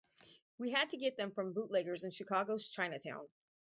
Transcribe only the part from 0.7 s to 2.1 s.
had to get them from bootleggers in